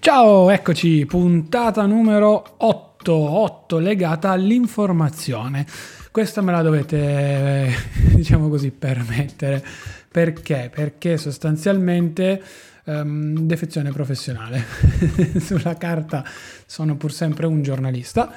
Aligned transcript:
Ciao, 0.00 0.48
eccoci, 0.48 1.04
puntata 1.06 1.84
numero 1.84 2.54
8, 2.58 3.12
8 3.12 3.78
legata 3.78 4.30
all'informazione. 4.30 5.66
Questa 6.12 6.40
me 6.40 6.52
la 6.52 6.62
dovete, 6.62 7.68
diciamo 8.14 8.48
così, 8.48 8.70
permettere. 8.70 9.62
Perché? 10.10 10.70
Perché 10.72 11.18
sostanzialmente 11.18 12.40
um, 12.84 13.40
defezione 13.40 13.90
professionale. 13.90 14.64
Sulla 15.40 15.76
carta 15.76 16.24
sono 16.64 16.96
pur 16.96 17.12
sempre 17.12 17.46
un 17.46 17.60
giornalista, 17.62 18.32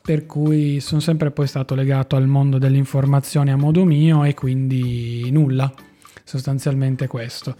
per 0.00 0.26
cui 0.26 0.78
sono 0.80 1.00
sempre 1.00 1.32
poi 1.32 1.48
stato 1.48 1.74
legato 1.74 2.14
al 2.14 2.28
mondo 2.28 2.56
dell'informazione 2.56 3.50
a 3.50 3.56
modo 3.56 3.84
mio 3.84 4.24
e 4.24 4.32
quindi 4.32 5.28
nulla, 5.32 5.70
sostanzialmente 6.22 7.08
questo. 7.08 7.56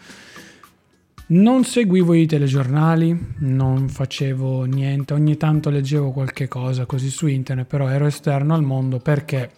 Non 1.26 1.64
seguivo 1.64 2.12
i 2.12 2.26
telegiornali, 2.26 3.36
non 3.38 3.88
facevo 3.88 4.64
niente, 4.64 5.14
ogni 5.14 5.38
tanto 5.38 5.70
leggevo 5.70 6.10
qualche 6.10 6.48
cosa 6.48 6.84
così 6.84 7.08
su 7.08 7.26
internet, 7.26 7.66
però 7.66 7.88
ero 7.88 8.04
esterno 8.04 8.52
al 8.54 8.62
mondo 8.62 8.98
perché 8.98 9.50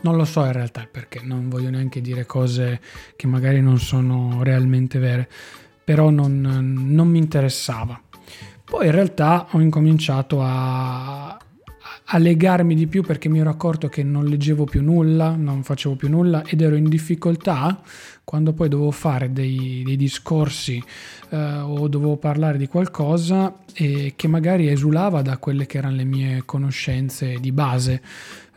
non 0.00 0.16
lo 0.16 0.24
so 0.24 0.44
in 0.46 0.52
realtà 0.52 0.88
perché, 0.90 1.20
non 1.22 1.50
voglio 1.50 1.68
neanche 1.68 2.00
dire 2.00 2.24
cose 2.24 2.80
che 3.16 3.26
magari 3.26 3.60
non 3.60 3.78
sono 3.78 4.42
realmente 4.42 4.98
vere, 4.98 5.28
però 5.84 6.08
non, 6.08 6.40
non 6.40 7.08
mi 7.08 7.18
interessava. 7.18 8.00
Poi 8.64 8.86
in 8.86 8.92
realtà 8.92 9.48
ho 9.50 9.60
incominciato 9.60 10.42
a, 10.42 11.38
a 12.14 12.18
legarmi 12.18 12.74
di 12.74 12.86
più 12.86 13.02
perché 13.02 13.30
mi 13.30 13.40
ero 13.40 13.48
accorto 13.48 13.88
che 13.88 14.02
non 14.02 14.26
leggevo 14.26 14.64
più 14.64 14.82
nulla, 14.82 15.34
non 15.34 15.62
facevo 15.62 15.94
più 15.94 16.10
nulla 16.10 16.44
ed 16.44 16.60
ero 16.60 16.76
in 16.76 16.88
difficoltà 16.88 17.80
quando 18.22 18.52
poi 18.52 18.68
dovevo 18.68 18.90
fare 18.90 19.32
dei, 19.32 19.82
dei 19.82 19.96
discorsi 19.96 20.82
eh, 21.30 21.36
o 21.36 21.88
dovevo 21.88 22.16
parlare 22.16 22.58
di 22.58 22.66
qualcosa 22.66 23.54
e 23.72 24.12
che 24.14 24.28
magari 24.28 24.68
esulava 24.68 25.22
da 25.22 25.38
quelle 25.38 25.64
che 25.64 25.78
erano 25.78 25.96
le 25.96 26.04
mie 26.04 26.42
conoscenze 26.44 27.38
di 27.40 27.50
base. 27.50 28.02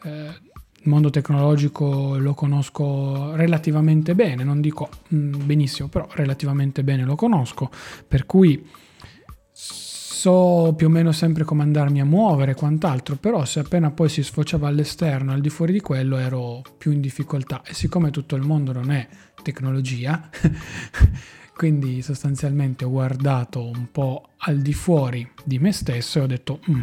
Eh, 0.03 0.43
il 0.85 0.91
mondo 0.91 1.09
tecnologico 1.09 2.17
lo 2.17 2.33
conosco 2.33 3.35
relativamente 3.35 4.15
bene, 4.15 4.43
non 4.43 4.59
dico 4.59 4.89
mm, 5.13 5.45
benissimo, 5.45 5.87
però 5.87 6.05
relativamente 6.11 6.83
bene 6.83 7.05
lo 7.05 7.15
conosco, 7.15 7.71
per 8.05 8.25
cui 8.25 8.83
so 10.25 10.73
più 10.75 10.87
o 10.87 10.89
meno 10.89 11.11
sempre 11.11 11.43
come 11.43 11.61
andarmi 11.61 12.01
a 12.01 12.05
muovere 12.05 12.53
e 12.53 12.55
quant'altro, 12.55 13.15
però 13.15 13.45
se 13.45 13.59
appena 13.59 13.91
poi 13.91 14.09
si 14.09 14.23
sfociava 14.23 14.67
all'esterno, 14.67 15.31
al 15.31 15.39
di 15.39 15.49
fuori 15.49 15.71
di 15.71 15.81
quello, 15.81 16.17
ero 16.17 16.63
più 16.79 16.91
in 16.91 16.99
difficoltà 16.99 17.61
e 17.63 17.75
siccome 17.75 18.09
tutto 18.09 18.35
il 18.35 18.41
mondo 18.41 18.71
non 18.71 18.89
è 18.89 19.07
tecnologia, 19.43 20.27
quindi 21.55 22.01
sostanzialmente 22.01 22.85
ho 22.85 22.89
guardato 22.89 23.63
un 23.63 23.91
po' 23.91 24.29
al 24.37 24.57
di 24.61 24.73
fuori 24.73 25.29
di 25.43 25.59
me 25.59 25.71
stesso 25.71 26.17
e 26.17 26.21
ho 26.23 26.27
detto... 26.27 26.59
Mm, 26.71 26.81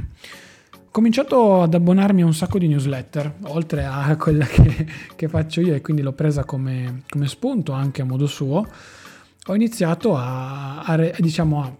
ho 0.72 0.94
cominciato 0.94 1.62
ad 1.62 1.72
abbonarmi 1.72 2.20
a 2.20 2.26
un 2.26 2.34
sacco 2.34 2.58
di 2.58 2.68
newsletter, 2.68 3.38
oltre 3.44 3.86
a 3.86 4.14
quella 4.20 4.44
che, 4.44 4.86
che 5.16 5.28
faccio 5.28 5.62
io 5.62 5.74
e 5.74 5.80
quindi 5.80 6.02
l'ho 6.02 6.12
presa 6.12 6.44
come, 6.44 7.04
come, 7.08 7.26
spunto 7.26 7.72
anche 7.72 8.02
a 8.02 8.04
modo 8.04 8.26
suo. 8.26 8.68
Ho 9.46 9.54
iniziato 9.54 10.14
a, 10.14 10.82
a, 10.82 10.96
diciamo, 11.18 11.62
a 11.62 11.76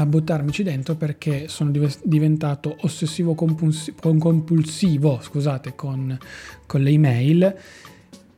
a 0.00 0.06
buttarmici 0.06 0.62
dentro 0.62 0.94
perché 0.94 1.48
sono 1.48 1.70
diventato 2.02 2.76
ossessivo 2.80 3.34
compulsivo 3.34 5.20
scusate, 5.20 5.74
con, 5.74 6.18
con 6.66 6.82
le 6.82 6.90
email 6.90 7.56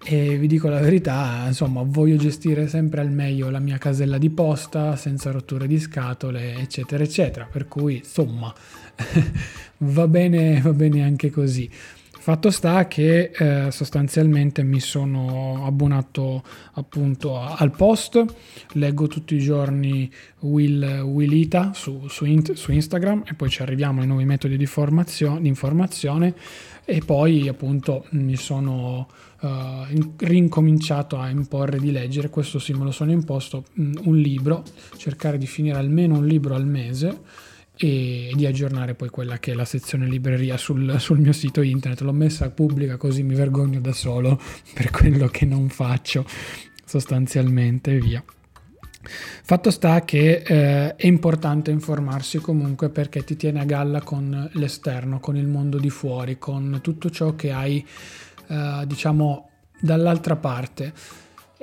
e 0.04 0.36
vi 0.36 0.48
dico 0.48 0.68
la 0.68 0.80
verità, 0.80 1.44
insomma, 1.46 1.82
voglio 1.84 2.16
gestire 2.16 2.66
sempre 2.66 3.00
al 3.00 3.10
meglio 3.10 3.50
la 3.50 3.60
mia 3.60 3.78
casella 3.78 4.18
di 4.18 4.30
posta 4.30 4.96
senza 4.96 5.30
rotture 5.30 5.68
di 5.68 5.78
scatole, 5.78 6.56
eccetera, 6.56 7.04
eccetera. 7.04 7.46
Per 7.48 7.68
cui, 7.68 7.98
insomma, 7.98 8.52
va 9.78 10.08
bene, 10.08 10.60
va 10.60 10.72
bene 10.72 11.04
anche 11.04 11.30
così. 11.30 11.70
Fatto 12.22 12.52
sta 12.52 12.86
che 12.86 13.32
eh, 13.36 13.72
sostanzialmente 13.72 14.62
mi 14.62 14.78
sono 14.78 15.66
abbonato 15.66 16.44
appunto 16.74 17.36
al 17.36 17.72
post, 17.72 18.24
leggo 18.74 19.08
tutti 19.08 19.34
i 19.34 19.40
giorni 19.40 20.08
Will, 20.42 21.00
Willita 21.00 21.72
su, 21.74 22.06
su, 22.06 22.24
su, 22.54 22.70
Instagram 22.70 23.24
e 23.26 23.34
poi 23.34 23.50
ci 23.50 23.62
arriviamo 23.62 24.02
ai 24.02 24.06
nuovi 24.06 24.24
metodi 24.24 24.56
di, 24.56 24.68
di 24.68 25.48
informazione. 25.48 26.32
E 26.84 27.00
poi 27.04 27.48
appunto 27.48 28.06
mi 28.10 28.36
sono 28.36 29.08
uh, 29.40 29.48
rincominciato 30.18 31.18
a 31.18 31.28
imporre 31.28 31.80
di 31.80 31.90
leggere, 31.90 32.28
questo 32.28 32.60
sì 32.60 32.72
me 32.72 32.84
lo 32.84 32.92
sono 32.92 33.10
imposto, 33.10 33.64
mm, 33.80 33.94
un 34.04 34.16
libro, 34.16 34.62
cercare 34.96 35.38
di 35.38 35.46
finire 35.48 35.76
almeno 35.76 36.18
un 36.18 36.26
libro 36.26 36.54
al 36.54 36.66
mese 36.66 37.50
e 37.76 38.32
di 38.34 38.46
aggiornare 38.46 38.94
poi 38.94 39.08
quella 39.08 39.38
che 39.38 39.52
è 39.52 39.54
la 39.54 39.64
sezione 39.64 40.06
libreria 40.06 40.56
sul, 40.56 41.00
sul, 41.00 41.18
mio 41.18 41.32
sito 41.32 41.62
internet. 41.62 42.02
L'ho 42.02 42.12
messa 42.12 42.50
pubblica 42.50 42.96
così 42.96 43.22
mi 43.22 43.34
vergogno 43.34 43.80
da 43.80 43.92
solo 43.92 44.40
per 44.74 44.90
quello 44.90 45.28
che 45.28 45.46
non 45.46 45.68
faccio 45.68 46.24
sostanzialmente 46.84 47.98
via. 47.98 48.22
Fatto 49.44 49.70
sta 49.70 50.04
che 50.04 50.42
eh, 50.46 50.94
è 50.94 51.06
importante 51.06 51.72
informarsi 51.72 52.38
comunque 52.38 52.88
perché 52.88 53.24
ti 53.24 53.34
tiene 53.34 53.60
a 53.60 53.64
galla 53.64 54.00
con 54.00 54.48
l'esterno, 54.52 55.18
con 55.18 55.36
il 55.36 55.48
mondo 55.48 55.78
di 55.78 55.90
fuori, 55.90 56.38
con 56.38 56.78
tutto 56.82 57.10
ciò 57.10 57.34
che 57.34 57.50
hai, 57.50 57.84
eh, 58.46 58.84
diciamo, 58.86 59.50
dall'altra 59.80 60.36
parte 60.36 60.92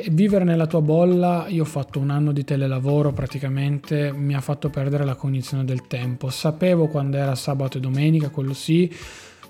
vivere 0.10 0.44
nella 0.44 0.68
tua 0.68 0.82
bolla, 0.82 1.46
io 1.48 1.64
ho 1.64 1.66
fatto 1.66 2.00
un 2.00 2.10
anno 2.10 2.32
di 2.32 2.44
telelavoro 2.44 3.12
praticamente, 3.12 4.12
mi 4.14 4.34
ha 4.34 4.42
fatto 4.42 4.70
perdere 4.70 5.04
la 5.04 5.16
cognizione 5.16 5.66
del 5.66 5.88
tempo. 5.88 6.30
Sapevo 6.30 6.88
quando 6.88 7.18
era 7.18 7.36
sabato 7.36 7.78
e 7.78 7.82
domenica, 7.82 8.30
quello 8.30 8.54
sì, 8.54 8.94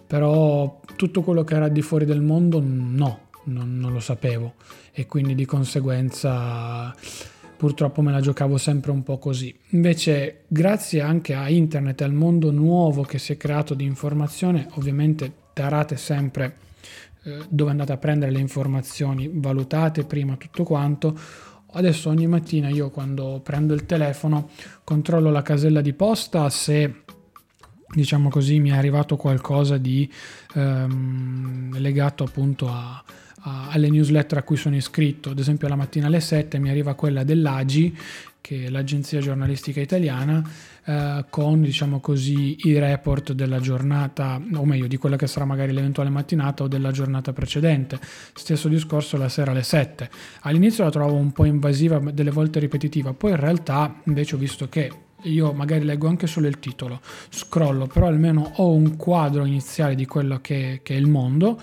però 0.06 0.80
tutto 0.96 1.22
quello 1.22 1.44
che 1.44 1.56
era 1.56 1.68
di 1.68 1.82
fuori 1.82 2.06
del 2.06 2.22
mondo 2.22 2.62
no, 2.64 3.28
non, 3.44 3.78
non 3.78 3.94
lo 3.94 4.00
sapevo 4.00 4.56
e 4.92 5.06
quindi 5.06 5.36
di 5.36 5.46
conseguenza 5.46 6.94
purtroppo 7.56 8.02
me 8.02 8.12
la 8.12 8.22
giocavo 8.22 8.58
sempre 8.58 8.92
un 8.92 9.04
po' 9.04 9.18
così. 9.18 9.54
Invece 9.70 10.44
grazie 10.48 11.02
anche 11.02 11.34
a 11.34 11.50
internet 11.50 12.02
e 12.02 12.06
al 12.06 12.14
mondo 12.14 12.52
nuovo 12.52 13.04
che 13.04 13.20
si 13.20 13.34
è 13.34 13.38
creato 13.38 13.74
di 13.74 13.84
informazione, 13.84 14.68
ovviamente 14.76 15.32
tarate 15.54 15.98
sempre 15.98 16.68
eh, 17.24 17.46
dove 17.50 17.72
andate 17.72 17.92
a 17.92 17.98
prendere 17.98 18.32
le 18.32 18.40
informazioni, 18.40 19.30
valutate 19.32 20.06
prima 20.06 20.36
tutto 20.36 20.64
quanto. 20.64 21.18
Adesso 21.72 22.10
ogni 22.10 22.28
mattina 22.28 22.70
io 22.70 22.90
quando 22.90 23.42
prendo 23.44 23.74
il 23.74 23.86
telefono 23.86 24.50
controllo 24.84 25.30
la 25.30 25.44
casella 25.44 25.82
di 25.82 25.94
posta 25.94 26.50
se 26.50 27.04
diciamo 27.92 28.30
così 28.30 28.60
mi 28.60 28.70
è 28.70 28.78
arrivato 28.78 29.18
qualcosa 29.18 29.78
di 29.78 30.10
ehm, 30.56 31.78
legato 31.80 32.24
appunto 32.24 32.70
a, 32.70 33.04
alle 33.42 33.90
newsletter 33.90 34.40
a 34.40 34.44
cui 34.44 34.58
sono 34.58 34.76
iscritto 34.76 35.32
ad 35.32 35.40
esempio 35.40 35.68
la 35.68 35.76
mattina 35.76 36.08
alle 36.08 36.20
7 36.20 36.60
mi 36.60 36.70
arriva 36.70 36.94
quella 36.94 37.24
dell'AGI 37.24 37.98
che 38.50 38.66
è 38.66 38.70
l'agenzia 38.70 39.20
giornalistica 39.20 39.80
italiana, 39.80 40.42
eh, 40.84 41.26
con 41.30 41.62
diciamo 41.62 42.00
così 42.00 42.68
i 42.68 42.80
report 42.80 43.34
della 43.34 43.60
giornata, 43.60 44.42
o 44.56 44.66
meglio 44.66 44.88
di 44.88 44.98
quella 44.98 45.18
che 45.18 45.28
sarà 45.28 45.46
magari 45.46 45.72
l'eventuale 45.72 46.10
mattinata 46.10 46.64
o 46.64 46.68
della 46.68 46.90
giornata 46.90 47.32
precedente. 47.32 48.00
Stesso 48.34 48.68
discorso 48.68 49.18
la 49.18 49.30
sera 49.30 49.52
alle 49.52 49.62
7. 49.62 50.10
All'inizio 50.42 50.84
la 50.84 50.90
trovo 50.90 51.14
un 51.14 51.32
po' 51.32 51.46
invasiva, 51.46 52.00
delle 52.00 52.32
volte 52.32 52.60
ripetitiva, 52.60 53.14
poi 53.14 53.32
in 53.32 53.40
realtà 53.40 54.02
invece 54.06 54.34
ho 54.34 54.40
visto 54.40 54.68
che 54.68 54.92
io 55.24 55.52
magari 55.54 55.86
leggo 55.86 56.08
anche 56.08 56.26
solo 56.26 56.48
il 56.48 56.58
titolo, 56.58 57.02
scrollo, 57.30 57.86
però 57.86 58.08
almeno 58.08 58.54
ho 58.56 58.72
un 58.72 58.96
quadro 58.96 59.46
iniziale 59.46 59.94
di 59.94 60.08
quello 60.08 60.40
che, 60.42 60.80
che 60.82 60.96
è 60.96 60.98
il 60.98 61.08
mondo 61.08 61.62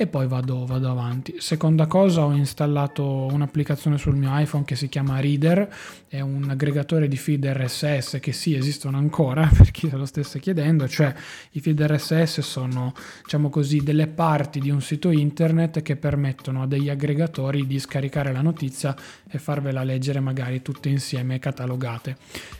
e 0.00 0.06
poi 0.06 0.28
vado, 0.28 0.64
vado, 0.64 0.88
avanti. 0.88 1.34
Seconda 1.38 1.88
cosa, 1.88 2.24
ho 2.24 2.32
installato 2.32 3.04
un'applicazione 3.04 3.98
sul 3.98 4.14
mio 4.14 4.30
iPhone 4.32 4.62
che 4.62 4.76
si 4.76 4.88
chiama 4.88 5.18
Reader, 5.18 5.68
è 6.06 6.20
un 6.20 6.48
aggregatore 6.48 7.08
di 7.08 7.16
feed 7.16 7.44
RSS 7.44 8.18
che 8.20 8.30
sì 8.30 8.54
esistono 8.54 8.96
ancora 8.96 9.50
per 9.52 9.72
chi 9.72 9.88
se 9.88 9.96
lo 9.96 10.06
stesse 10.06 10.38
chiedendo, 10.38 10.86
cioè 10.86 11.12
i 11.50 11.60
feed 11.60 11.82
RSS 11.82 12.42
sono 12.42 12.94
diciamo 13.24 13.50
così 13.50 13.82
delle 13.82 14.06
parti 14.06 14.60
di 14.60 14.70
un 14.70 14.80
sito 14.80 15.10
internet 15.10 15.82
che 15.82 15.96
permettono 15.96 16.62
a 16.62 16.68
degli 16.68 16.88
aggregatori 16.88 17.66
di 17.66 17.80
scaricare 17.80 18.30
la 18.30 18.40
notizia 18.40 18.94
e 19.28 19.38
farvela 19.38 19.82
leggere 19.82 20.20
magari 20.20 20.62
tutte 20.62 20.88
insieme 20.88 21.40
catalogate. 21.40 22.16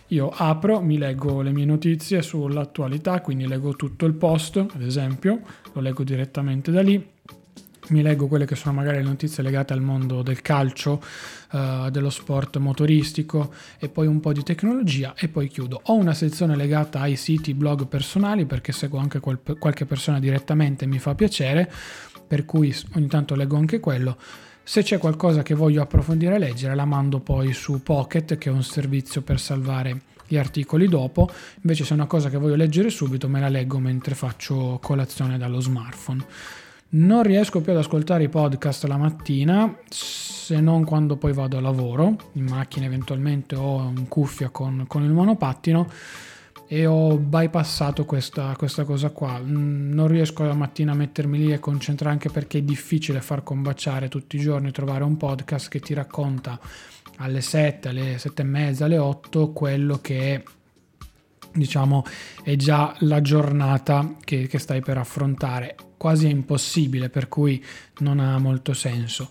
Io 0.09 0.31
apro, 0.35 0.81
mi 0.81 0.97
leggo 0.97 1.43
le 1.43 1.51
mie 1.51 1.67
notizie 1.67 2.23
sull'attualità, 2.23 3.21
quindi 3.21 3.47
leggo 3.47 3.77
tutto 3.77 4.07
il 4.07 4.15
post, 4.15 4.57
ad 4.57 4.83
esempio, 4.83 5.41
lo 5.73 5.81
leggo 5.81 6.03
direttamente 6.03 6.71
da 6.71 6.81
lì 6.81 7.17
mi 7.89 8.03
leggo 8.03 8.27
quelle 8.27 8.45
che 8.45 8.55
sono 8.55 8.75
magari 8.75 8.99
le 8.99 9.05
notizie 9.05 9.43
legate 9.43 9.73
al 9.73 9.81
mondo 9.81 10.23
del 10.23 10.43
calcio, 10.43 11.03
uh, 11.53 11.91
dello 11.91 12.11
sport 12.11 12.59
motoristico 12.59 13.53
e 13.79 13.89
poi 13.89 14.07
un 14.07 14.21
po' 14.21 14.33
di 14.33 14.43
tecnologia 14.43 15.15
e 15.17 15.29
poi 15.29 15.49
chiudo. 15.49 15.81
Ho 15.85 15.95
una 15.95 16.15
sezione 16.15 16.57
legata 16.57 17.01
ai 17.01 17.17
siti 17.17 17.55
blog 17.55 17.87
personali 17.87 18.45
perché 18.47 18.73
seguo 18.73 18.99
anche 18.99 19.21
qualche 19.21 19.87
persona 19.87 20.19
direttamente 20.19 20.85
e 20.85 20.89
mi 20.89 20.99
fa 20.99 21.15
piacere, 21.15 21.71
per 22.27 22.45
cui 22.45 22.75
ogni 22.95 23.07
tanto 23.07 23.35
leggo 23.35 23.57
anche 23.57 23.81
quello. 23.81 24.17
Se 24.69 24.83
c'è 24.83 24.99
qualcosa 24.99 25.43
che 25.43 25.55
voglio 25.55 25.81
approfondire 25.81 26.35
e 26.35 26.39
leggere, 26.39 26.75
la 26.75 26.85
mando 26.85 27.21
poi 27.21 27.55
su 27.55 27.83
Pocket, 27.83 28.37
che 28.37 28.51
è 28.51 28.53
un 28.53 28.63
servizio 28.63 29.23
per 29.23 29.41
salvare 29.41 30.03
gli 30.27 30.37
articoli 30.37 30.89
dopo. 30.89 31.27
Invece, 31.63 31.85
se 31.85 31.93
è 31.93 31.95
una 31.95 32.05
cosa 32.05 32.29
che 32.29 32.37
voglio 32.37 32.55
leggere 32.55 32.91
subito, 32.91 33.31
me 33.31 33.41
la 33.41 33.49
leggo 33.49 33.79
mentre 33.79 34.15
faccio 34.15 34.79
colazione 34.83 35.39
dallo 35.39 35.61
smartphone. 35.61 36.23
Non 36.91 37.23
riesco 37.23 37.63
più 37.63 37.73
ad 37.73 37.79
ascoltare 37.79 38.25
i 38.25 38.29
podcast 38.29 38.85
la 38.85 38.99
mattina, 38.99 39.75
se 39.89 40.61
non 40.61 40.85
quando 40.85 41.17
poi 41.17 41.33
vado 41.33 41.57
a 41.57 41.63
lavoro, 41.63 42.17
in 42.33 42.45
macchina 42.45 42.85
eventualmente 42.85 43.55
o 43.55 43.91
in 43.97 44.07
cuffia 44.07 44.51
con, 44.51 44.85
con 44.87 45.03
il 45.03 45.13
monopattino 45.13 45.89
e 46.71 46.85
ho 46.85 47.17
bypassato 47.17 48.05
questa, 48.05 48.55
questa, 48.57 48.85
cosa 48.85 49.09
qua. 49.11 49.41
Mm, 49.41 49.93
non 49.95 50.07
riesco 50.07 50.45
la 50.45 50.55
mattina 50.55 50.93
a 50.93 50.95
mettermi 50.95 51.39
lì 51.39 51.53
e 51.53 51.59
concentrare 51.59 52.13
anche 52.13 52.29
perché 52.29 52.59
è 52.59 52.63
difficile 52.63 53.23
far 53.23 53.43
combaciare 53.43 54.09
tutti 54.09 54.37
i 54.37 54.41
giorni, 54.41 54.71
trovare 54.71 55.03
un 55.03 55.17
podcast 55.17 55.69
che 55.69 55.81
ti 55.81 55.95
racconta 55.95 56.61
alle 57.17 57.41
7, 57.41 57.89
alle 57.89 58.19
7 58.19 58.43
e 58.43 58.45
mezza, 58.45 58.85
alle 58.85 58.99
8 58.99 59.53
quello 59.53 59.99
che 60.03 60.45
diciamo 61.51 62.05
è 62.43 62.55
già 62.57 62.95
la 63.01 63.23
giornata 63.23 64.17
che, 64.23 64.47
che 64.47 64.59
stai 64.59 64.83
per 64.83 64.99
affrontare 64.99 65.75
quasi 65.97 66.27
è 66.27 66.31
impossibile 66.31 67.09
per 67.09 67.29
cui 67.29 67.65
non 67.99 68.21
ha 68.21 68.39
molto 68.39 68.75
senso 68.75 69.31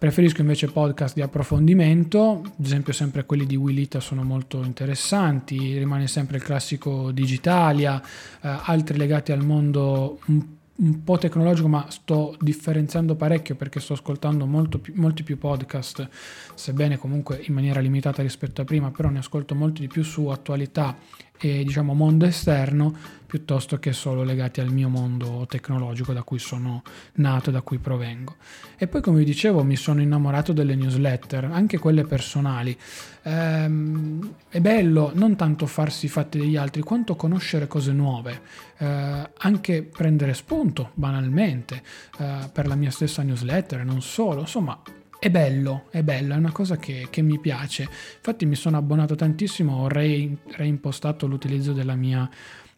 Preferisco 0.00 0.40
invece 0.40 0.68
podcast 0.68 1.14
di 1.14 1.20
approfondimento, 1.20 2.40
ad 2.42 2.64
esempio 2.64 2.94
sempre 2.94 3.26
quelli 3.26 3.44
di 3.44 3.54
Willita 3.54 4.00
sono 4.00 4.22
molto 4.22 4.64
interessanti, 4.64 5.76
rimane 5.76 6.06
sempre 6.06 6.38
il 6.38 6.42
classico 6.42 7.10
Digitalia, 7.10 8.00
eh, 8.00 8.48
altri 8.62 8.96
legati 8.96 9.30
al 9.30 9.44
mondo 9.44 10.18
un, 10.28 10.42
un, 10.76 11.04
po' 11.04 11.18
tecnologico, 11.18 11.68
ma 11.68 11.84
sto 11.90 12.34
differenziando 12.40 13.14
parecchio 13.14 13.56
perché 13.56 13.78
sto 13.78 13.92
ascoltando 13.92 14.46
più, 14.80 14.94
molti 14.96 15.22
più 15.22 15.36
podcast, 15.36 16.08
sebbene 16.54 16.96
comunque 16.96 17.44
in 17.46 17.52
maniera 17.52 17.80
limitata 17.80 18.22
rispetto 18.22 18.62
a 18.62 18.64
prima, 18.64 18.90
però 18.90 19.10
ne 19.10 19.18
ascolto 19.18 19.54
molti 19.54 19.82
di 19.82 19.88
più 19.88 20.02
su 20.02 20.28
attualità 20.28 20.96
e 21.40 21.64
diciamo 21.64 21.94
mondo 21.94 22.26
esterno 22.26 22.94
piuttosto 23.30 23.78
che 23.78 23.92
solo 23.92 24.24
legati 24.24 24.60
al 24.60 24.72
mio 24.72 24.88
mondo 24.88 25.46
tecnologico 25.48 26.12
da 26.12 26.24
cui 26.24 26.40
sono 26.40 26.82
nato, 27.14 27.52
da 27.52 27.60
cui 27.60 27.78
provengo. 27.78 28.34
E 28.76 28.88
poi 28.88 29.00
come 29.00 29.18
vi 29.18 29.24
dicevo 29.24 29.62
mi 29.62 29.76
sono 29.76 30.02
innamorato 30.02 30.52
delle 30.52 30.74
newsletter, 30.74 31.44
anche 31.44 31.78
quelle 31.78 32.02
personali. 32.04 32.76
Ehm, 33.22 34.34
è 34.48 34.60
bello 34.60 35.12
non 35.14 35.36
tanto 35.36 35.66
farsi 35.66 36.06
i 36.06 36.08
fatti 36.08 36.38
degli 36.38 36.56
altri 36.56 36.82
quanto 36.82 37.14
conoscere 37.14 37.68
cose 37.68 37.92
nuove, 37.92 38.40
eh, 38.78 39.30
anche 39.38 39.82
prendere 39.84 40.34
spunto 40.34 40.90
banalmente 40.94 41.82
eh, 42.18 42.50
per 42.52 42.66
la 42.66 42.74
mia 42.74 42.90
stessa 42.90 43.22
newsletter, 43.22 43.84
non 43.84 44.02
solo, 44.02 44.40
insomma 44.40 44.82
è 45.20 45.30
bello, 45.30 45.84
è 45.90 46.02
bello, 46.02 46.32
è 46.32 46.36
una 46.38 46.50
cosa 46.50 46.78
che, 46.78 47.08
che, 47.10 47.20
mi 47.20 47.38
piace. 47.38 47.82
Infatti 47.82 48.46
mi 48.46 48.54
sono 48.54 48.78
abbonato 48.78 49.14
tantissimo, 49.14 49.82
ho 49.82 49.86
re, 49.86 50.38
reimpostato 50.52 51.26
l'utilizzo 51.26 51.74
della 51.74 51.94
mia 51.94 52.28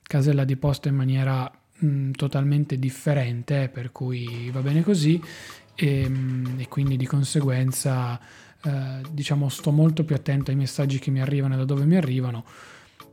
casella 0.03 0.43
di 0.43 0.57
posta 0.57 0.89
in 0.89 0.97
maniera 0.97 1.49
mh, 1.79 1.87
mm, 1.87 2.11
totalmente 2.11 2.81
differente, 2.81 3.69
per 3.69 3.93
cui 3.93 4.51
va 4.51 4.61
bene 4.61 4.83
così 4.83 5.23
e, 5.77 6.09
mm, 6.09 6.59
e 6.59 6.67
quindi 6.67 6.97
di 6.97 7.07
conseguenza 7.07 8.19
eh, 8.65 9.01
diciamo 9.09 9.49
sto 9.49 9.71
molto 9.71 10.05
più 10.05 10.17
attento 10.17 10.51
ai 10.51 10.57
messaggi 10.57 10.99
che 10.99 11.13
mi 11.13 11.21
arrivano 11.21 11.55
e 11.55 11.59
da 11.59 11.65
dove 11.65 11.85
mi 11.85 11.97
arrivano, 11.97 12.45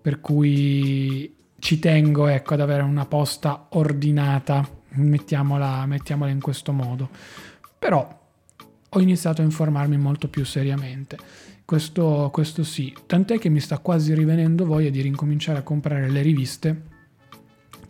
per 0.01 0.21
cui 0.21 1.35
ci 1.59 1.77
tengo 1.77 2.25
ecco, 2.25 2.55
ad 2.55 2.61
avere 2.61 2.81
una 2.81 3.05
posta 3.05 3.67
ordinata, 3.69 4.67
mettiamola, 4.93 5.85
mettiamola 5.85 6.31
in 6.31 6.41
questo 6.41 6.71
modo. 6.71 7.09
Però 7.77 8.18
ho 8.89 8.99
iniziato 8.99 9.41
a 9.41 9.45
informarmi 9.45 9.97
molto 9.97 10.27
più 10.27 10.43
seriamente. 10.43 11.17
Questo, 11.65 12.29
questo 12.33 12.63
sì, 12.63 12.93
tant'è 13.05 13.37
che 13.37 13.49
mi 13.49 13.59
sta 13.59 13.77
quasi 13.77 14.13
rivenendo 14.13 14.65
voglia 14.65 14.89
di 14.89 15.01
ricominciare 15.01 15.59
a 15.59 15.63
comprare 15.63 16.09
le 16.09 16.21
riviste 16.21 16.81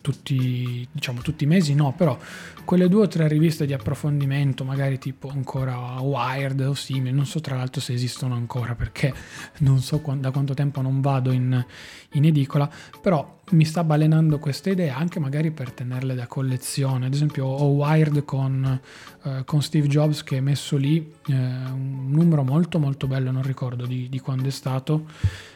tutti, 0.00 0.86
diciamo, 0.90 1.20
tutti 1.20 1.44
i 1.44 1.46
mesi 1.46 1.74
no, 1.74 1.92
però 1.96 2.18
quelle 2.64 2.88
due 2.88 3.02
o 3.02 3.08
tre 3.08 3.28
riviste 3.28 3.66
di 3.66 3.72
approfondimento, 3.72 4.64
magari 4.64 4.98
tipo 4.98 5.28
ancora 5.28 6.00
Wired 6.00 6.60
o 6.60 6.74
simili, 6.74 7.14
non 7.14 7.26
so 7.26 7.40
tra 7.40 7.56
l'altro 7.56 7.80
se 7.80 7.92
esistono 7.92 8.34
ancora 8.34 8.74
perché 8.74 9.12
non 9.58 9.80
so 9.80 10.02
da 10.16 10.30
quanto 10.30 10.54
tempo 10.54 10.80
non 10.80 11.00
vado 11.00 11.32
in, 11.32 11.64
in 12.12 12.24
edicola, 12.24 12.70
però 13.00 13.38
mi 13.50 13.64
sta 13.64 13.82
balenando 13.82 14.38
questa 14.38 14.70
idea 14.70 14.96
anche 14.96 15.18
magari 15.18 15.50
per 15.50 15.72
tenerle 15.72 16.14
da 16.14 16.26
collezione. 16.26 17.06
Ad 17.06 17.14
esempio 17.14 17.46
ho 17.46 17.66
Wired 17.70 18.24
con, 18.24 18.80
eh, 19.24 19.42
con 19.44 19.62
Steve 19.62 19.88
Jobs 19.88 20.22
che 20.22 20.36
è 20.36 20.40
messo 20.40 20.76
lì, 20.76 21.12
eh, 21.26 21.32
un 21.34 22.10
numero 22.10 22.44
molto 22.44 22.78
molto 22.78 23.06
bello, 23.06 23.30
non 23.30 23.42
ricordo 23.42 23.86
di, 23.86 24.08
di 24.08 24.20
quando 24.20 24.48
è 24.48 24.52
stato, 24.52 25.08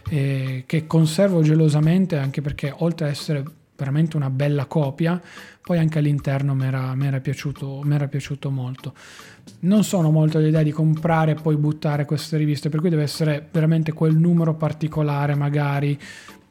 eh, 0.09 0.65
che 0.67 0.87
conservo 0.87 1.43
gelosamente 1.43 2.19
anche 2.19 2.41
perché 2.41 2.75
oltre 2.77 3.07
a 3.07 3.11
essere 3.11 3.45
veramente 3.77 4.17
una 4.17 4.31
bella 4.31 4.67
copia, 4.67 5.21
poi 5.61 5.79
anche 5.79 5.99
all'interno 5.99 6.55
mi 6.55 6.67
era, 6.67 7.21
piaciuto, 7.21 7.83
piaciuto 8.09 8.51
molto. 8.51 8.95
Non 9.61 9.85
sono 9.85 10.11
molto 10.11 10.39
l'idea 10.39 10.63
di 10.63 10.71
comprare 10.71 11.33
e 11.33 11.35
poi 11.35 11.57
buttare 11.57 12.05
queste 12.05 12.37
riviste, 12.37 12.69
per 12.69 12.81
cui 12.81 12.91
deve 12.91 13.03
essere 13.03 13.49
veramente 13.51 13.93
quel 13.93 14.17
numero 14.17 14.55
particolare 14.55 15.35
magari, 15.35 15.99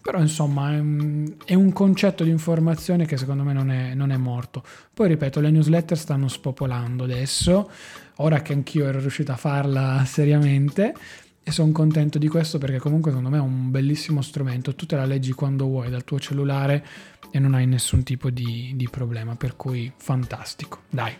però 0.02 0.20
insomma 0.20 0.74
è 0.74 1.54
un, 1.54 1.72
concetto 1.72 2.26
di 2.26 2.30
informazione 2.30 3.06
che 3.06 3.16
secondo 3.16 3.44
me 3.44 3.54
non 3.54 3.72
è, 3.72 3.94
non 3.94 4.12
è 4.12 4.18
morto. 4.18 4.64
Poi 4.94 5.08
ripeto, 5.08 5.40
le 5.40 5.50
newsletter 5.50 5.98
stanno 5.98 6.28
spopolando 6.28 7.06
adesso, 7.06 7.70
ora 8.18 8.42
che 8.42 8.52
anch'io 8.52 8.86
ero 8.86 9.00
riuscito 9.00 9.32
a 9.32 9.38
farla 9.38 10.04
seriamente, 10.06 10.94
e 11.46 11.52
sono 11.52 11.72
contento 11.72 12.18
di 12.18 12.30
questo 12.30 12.58
perché 12.58 12.80
comunque 12.80 13.12
secondo 13.12 13.30
me 13.30 13.38
è 13.38 13.42
un 13.42 13.70
bellissimo 13.70 14.22
strumento. 14.22 14.76
Tu 14.76 14.86
te 14.86 14.96
la 14.96 15.06
leggi 15.06 15.34
quando 15.34 15.66
vuoi 15.66 15.90
dal 15.90 16.04
tuo 16.04 16.18
cellulare 16.18 16.84
e 17.36 17.40
non 17.40 17.56
hai 17.56 17.66
nessun 17.66 18.04
tipo 18.04 18.30
di, 18.30 18.74
di 18.76 18.88
problema, 18.88 19.36
per 19.36 19.56
cui 19.56 19.92
fantastico. 19.98 20.82
Dai, 20.88 21.12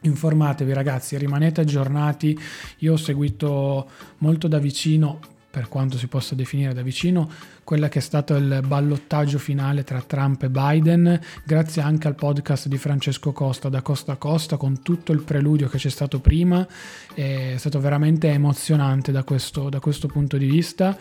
informatevi 0.00 0.72
ragazzi, 0.72 1.16
rimanete 1.16 1.60
aggiornati. 1.60 2.36
Io 2.78 2.94
ho 2.94 2.96
seguito 2.96 3.88
molto 4.18 4.48
da 4.48 4.58
vicino 4.58 5.20
per 5.48 5.68
quanto 5.68 5.96
si 5.96 6.08
possa 6.08 6.34
definire 6.34 6.74
da 6.74 6.82
vicino, 6.82 7.30
quella 7.64 7.88
che 7.88 8.00
è 8.00 8.02
stato 8.02 8.34
il 8.34 8.62
ballottaggio 8.66 9.38
finale 9.38 9.82
tra 9.82 10.00
Trump 10.02 10.42
e 10.42 10.50
Biden, 10.50 11.20
grazie 11.44 11.82
anche 11.82 12.06
al 12.06 12.16
podcast 12.16 12.66
di 12.66 12.76
Francesco 12.76 13.32
Costa 13.32 13.68
da 13.68 13.80
Costa 13.80 14.12
a 14.12 14.16
Costa, 14.16 14.56
con 14.56 14.82
tutto 14.82 15.12
il 15.12 15.22
preludio 15.22 15.68
che 15.68 15.78
c'è 15.78 15.88
stato 15.88 16.20
prima, 16.20 16.66
è 17.14 17.54
stato 17.56 17.80
veramente 17.80 18.28
emozionante 18.28 19.10
da 19.10 19.22
questo, 19.22 19.68
da 19.68 19.80
questo 19.80 20.06
punto 20.06 20.36
di 20.36 20.46
vista 20.46 20.96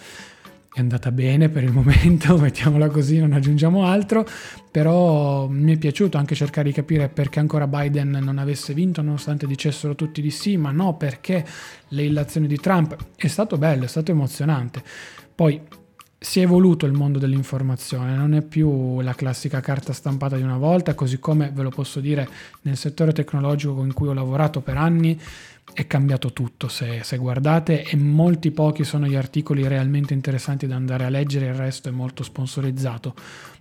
è 0.74 0.80
andata 0.80 1.12
bene 1.12 1.50
per 1.50 1.64
il 1.64 1.72
momento, 1.74 2.38
mettiamola 2.38 2.90
così, 2.90 3.20
non 3.20 3.34
aggiungiamo 3.34 3.86
altro, 3.86 4.26
però 4.72 5.48
mi 5.48 5.74
è 5.74 5.78
piaciuto 5.78 6.18
anche 6.18 6.36
cercare 6.36 6.68
di 6.70 6.74
capire 6.74 7.10
perché 7.10 7.40
ancora 7.40 7.68
Biden 7.68 8.20
non 8.22 8.38
avesse 8.38 8.74
vinto, 8.74 9.02
nonostante 9.02 9.48
dicessero 9.48 9.96
tutti 9.96 10.22
di 10.22 10.32
sì, 10.32 10.58
ma 10.58 10.72
no, 10.72 10.96
perché 10.96 11.46
le 11.90 12.04
illazioni 12.04 12.48
di 12.48 12.58
Trump. 12.58 12.96
È 13.16 13.28
stato 13.28 13.58
bello, 13.58 13.86
è 13.86 13.88
stato 13.88 14.12
emozionante. 14.12 14.84
Poi 15.34 15.62
si 16.20 16.40
è 16.40 16.44
evoluto 16.44 16.88
il 16.88 16.94
mondo 16.94 17.20
dell'informazione, 17.20 18.16
non 18.16 18.34
è 18.34 18.42
più 18.42 19.02
la 19.02 19.14
classica 19.14 19.60
carta 19.60 19.94
stampata 19.94 20.36
di 20.36 20.42
una 20.42 20.58
volta, 20.58 20.96
così 20.96 21.20
come 21.20 21.52
ve 21.54 21.62
lo 21.62 21.70
posso 21.70 22.00
dire 22.00 22.28
nel 22.62 22.76
settore 22.76 23.14
tecnologico 23.14 23.84
in 23.84 23.94
cui 23.94 24.08
ho 24.08 24.14
lavorato 24.14 24.62
per 24.62 24.78
anni 24.78 25.20
è 25.74 25.86
cambiato 25.86 26.34
tutto 26.34 26.68
se, 26.68 27.02
se, 27.04 27.18
guardate 27.18 27.84
e 27.84 27.96
molti 27.96 28.52
pochi 28.52 28.84
sono 28.84 29.06
gli 29.06 29.16
articoli 29.16 29.68
realmente 29.68 30.14
interessanti 30.14 30.66
da 30.66 30.76
andare 30.76 31.06
a 31.06 31.10
leggere, 31.10 31.48
il 31.48 31.54
resto 31.54 31.90
è 31.90 31.92
molto 31.92 32.24
sponsorizzato. 32.24 33.14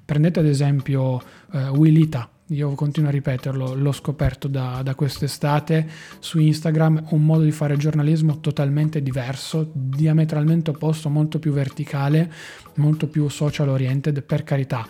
Prendete 0.04 0.40
ad 0.40 0.46
esempio 0.46 1.20
eh, 1.52 1.68
Willita, 1.68 2.30
io 2.50 2.70
continuo 2.74 3.08
a 3.08 3.12
ripeterlo, 3.12 3.74
l'ho 3.74 3.92
scoperto 3.92 4.46
da, 4.46 4.80
da, 4.84 4.94
quest'estate 4.94 5.88
su 6.20 6.38
Instagram, 6.38 7.06
un 7.10 7.24
modo 7.24 7.42
di 7.42 7.50
fare 7.50 7.76
giornalismo 7.76 8.38
totalmente 8.38 9.02
diverso, 9.02 9.68
diametralmente 9.72 10.70
opposto, 10.70 11.08
molto 11.08 11.40
più 11.40 11.52
verticale, 11.52 12.32
molto 12.76 13.08
più 13.08 13.28
social 13.28 13.68
oriented, 13.68 14.22
per 14.22 14.44
carità. 14.44 14.86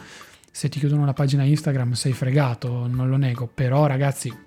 Se 0.51 0.69
ti 0.69 0.79
chiudono 0.79 1.07
la 1.07 1.15
pagina 1.15 1.45
Instagram 1.45 1.93
sei 1.93 2.13
fregato, 2.13 2.87
non 2.87 3.09
lo 3.09 3.17
nego, 3.17 3.47
però 3.53 3.87
ragazzi 3.87 4.45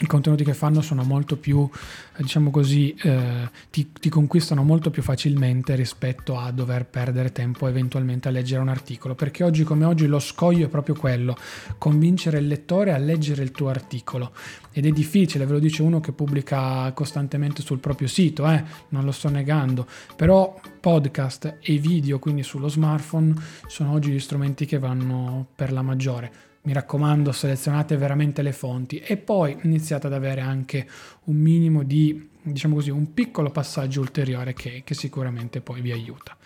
i 0.00 0.06
contenuti 0.06 0.44
che 0.44 0.54
fanno 0.54 0.80
sono 0.80 1.02
molto 1.02 1.36
più, 1.36 1.68
eh, 2.16 2.22
diciamo 2.22 2.50
così, 2.50 2.94
eh, 3.02 3.50
ti, 3.70 3.90
ti, 3.92 4.08
conquistano 4.08 4.62
molto 4.62 4.90
più 4.90 5.02
facilmente 5.02 5.74
rispetto 5.74 6.38
a 6.38 6.50
dover 6.52 6.86
perdere 6.86 7.32
tempo 7.32 7.66
eventualmente 7.66 8.28
a 8.28 8.30
leggere 8.30 8.60
un 8.60 8.68
articolo, 8.68 9.14
perché 9.14 9.42
oggi 9.42 9.64
come 9.64 9.84
oggi 9.84 10.06
lo 10.06 10.18
scoglio 10.18 10.66
è 10.66 10.68
proprio 10.68 10.94
quello, 10.94 11.36
convincere 11.78 12.38
il 12.38 12.46
lettore 12.46 12.92
a 12.92 12.98
leggere 12.98 13.42
il 13.42 13.50
tuo 13.50 13.68
articolo. 13.68 14.32
Ed 14.70 14.86
è 14.86 14.90
difficile, 14.90 15.44
ve 15.44 15.52
lo 15.52 15.58
dice 15.58 15.82
uno 15.82 15.98
che 15.98 16.12
pubblica 16.12 16.92
costantemente 16.92 17.62
sul 17.62 17.80
proprio 17.80 18.06
sito, 18.06 18.48
eh? 18.48 18.62
non 18.90 19.04
lo 19.04 19.10
sto 19.10 19.28
negando, 19.28 19.86
però 20.14 20.60
podcast 20.80 21.56
e 21.60 21.78
video, 21.78 22.20
quindi 22.20 22.44
sullo 22.44 22.68
smartphone, 22.68 23.34
sono 23.66 23.92
oggi 23.92 24.12
gli 24.12 24.20
strumenti 24.20 24.64
che 24.66 24.78
vanno 24.78 25.46
per 25.56 25.72
la 25.72 25.82
maggiore 25.82 26.47
mi 26.62 26.72
raccomando 26.72 27.32
selezionate 27.32 27.96
veramente 27.96 28.42
le 28.42 28.52
fonti 28.52 28.98
e 28.98 29.16
poi 29.16 29.56
iniziate 29.62 30.06
ad 30.06 30.12
avere 30.12 30.40
anche 30.40 30.86
un 31.24 31.36
minimo 31.36 31.82
di, 31.82 32.28
diciamo 32.42 32.74
così, 32.74 32.90
un 32.90 33.12
piccolo 33.14 33.50
passaggio 33.50 34.00
ulteriore 34.00 34.52
che, 34.54 34.82
che 34.84 34.94
sicuramente 34.94 35.60
poi 35.60 35.80
vi 35.80 35.92
aiuta. 35.92 36.36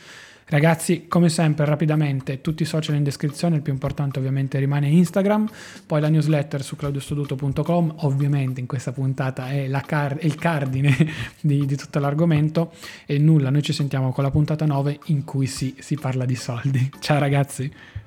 Ragazzi, 0.53 1.07
come 1.09 1.31
sempre, 1.31 1.65
rapidamente, 1.65 2.43
tutti 2.43 2.63
i 2.63 2.67
social 2.67 2.97
in 2.97 3.03
descrizione, 3.03 3.57
il 3.57 3.63
più 3.63 3.73
importante 3.73 4.19
ovviamente 4.19 4.59
rimane 4.59 4.87
Instagram, 4.89 5.49
poi 5.87 6.01
la 6.03 6.11
newsletter 6.11 6.63
su 6.63 6.77
claudiostoduto.com, 6.77 7.95
ovviamente 8.01 8.61
in 8.61 8.67
questa 8.67 8.93
puntata 8.93 9.49
è, 9.49 9.71
car- 9.87 10.19
il 10.21 10.35
cardine 10.35 10.95
di, 11.41 11.65
di, 11.65 11.77
tutto 11.77 12.01
l'argomento 12.01 12.73
e 13.07 13.17
nulla, 13.17 13.49
noi 13.49 13.63
ci 13.63 13.73
sentiamo 13.73 14.13
con 14.13 14.25
la 14.25 14.31
puntata 14.31 14.67
9 14.67 14.99
in 15.07 15.25
cui 15.25 15.47
si, 15.47 15.75
si 15.79 15.95
parla 15.95 16.27
di 16.27 16.37
soldi. 16.37 16.91
Ciao 16.99 17.19
ragazzi! 17.19 18.02